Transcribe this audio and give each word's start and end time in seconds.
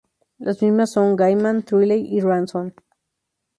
Las 0.39 0.63
mismas 0.63 0.93
son: 0.93 1.15
Gaiman, 1.15 1.61
Trelew 1.61 1.95
y 1.99 2.21
Rawson. 2.21 2.73